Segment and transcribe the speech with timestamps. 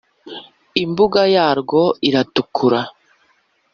[0.83, 2.79] imbuga yarwo iratukura